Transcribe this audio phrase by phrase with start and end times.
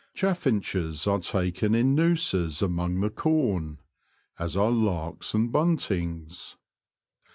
[0.15, 3.77] Chaffinches are taken in nooses among the corn,
[4.39, 6.55] as are larks and buntings.